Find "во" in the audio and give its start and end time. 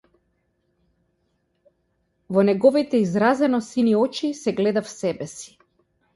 2.37-2.45